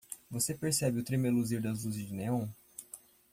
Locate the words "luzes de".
1.85-2.11